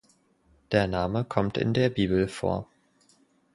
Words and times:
Der 0.71 0.87
Name 0.87 1.23
kommt 1.25 1.59
in 1.59 1.75
der 1.75 1.91
Bibel 1.91 2.27
vor. 2.27 2.67